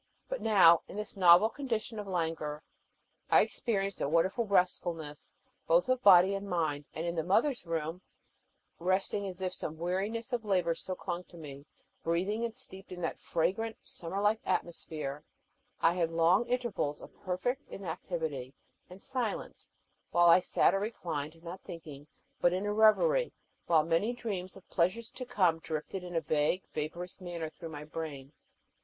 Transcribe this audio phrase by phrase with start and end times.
[0.29, 2.63] But now, in this novel condition of languor,
[3.29, 5.35] I experienced a wonderful restfulness
[5.67, 8.01] both of body and mind, and in the Mother's Room,
[8.79, 11.67] resting as if some weariness of labor still clung to me,
[12.01, 15.23] breathing and steeped in that fragrant, summer like atmosphere,
[15.81, 18.55] I had long intervals of perfect inactivity
[18.89, 19.69] and silence,
[20.09, 22.07] while I sat or reclined, not thinking
[22.39, 23.33] but in a reverie,
[23.67, 27.83] while many dreams of pleasures to come drifted in a vague, vaporous manner through my
[27.83, 28.33] brain.